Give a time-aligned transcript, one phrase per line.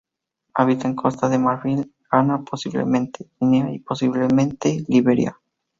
[0.55, 5.39] Habita en Costa de Marfil, Ghana, posiblemente Guinea y posiblemente Liberia.